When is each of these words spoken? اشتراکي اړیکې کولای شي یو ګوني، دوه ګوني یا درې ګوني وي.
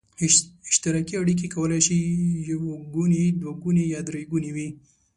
اشتراکي 0.69 1.13
اړیکې 1.21 1.47
کولای 1.55 1.81
شي 1.87 1.97
یو 2.51 2.61
ګوني، 2.93 3.23
دوه 3.41 3.53
ګوني 3.63 3.83
یا 3.93 3.99
درې 4.07 4.21
ګوني 4.31 4.51
وي. 4.55 4.67